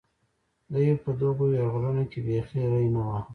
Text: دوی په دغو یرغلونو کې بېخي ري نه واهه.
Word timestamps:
دوی 0.73 0.89
په 1.03 1.09
دغو 1.21 1.45
یرغلونو 1.57 2.03
کې 2.11 2.19
بېخي 2.25 2.61
ري 2.71 2.87
نه 2.95 3.01
واهه. 3.07 3.21